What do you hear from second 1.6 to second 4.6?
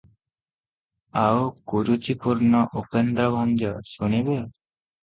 କୁରୁଚିପୂର୍ଣ୍ଣ ଉପେନ୍ଦ୍ରଭଞ୍ଜ ଶୁଣିବେ?